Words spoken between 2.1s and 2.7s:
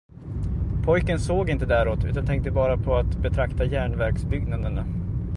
tänkte